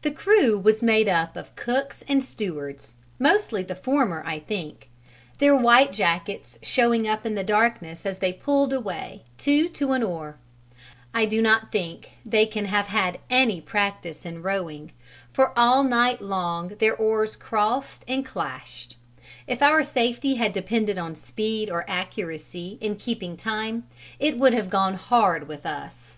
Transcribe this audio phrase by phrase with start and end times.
[0.00, 4.88] The crew was made up of cooks and stewards, mostly the former, I think;
[5.36, 10.02] their white jackets showing up in the darkness as they pulled away, two to an
[10.02, 10.38] oar:
[11.12, 14.92] I do not think they can have had any practice in rowing,
[15.34, 18.96] for all night long their oars crossed and clashed;
[19.46, 23.86] if our safety had depended on speed or accuracy in keeping time
[24.18, 26.16] it would have gone hard with us.